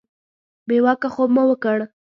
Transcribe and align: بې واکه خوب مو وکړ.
بې 0.67 0.77
واکه 0.85 1.09
خوب 1.13 1.29
مو 1.35 1.43
وکړ. 1.49 1.77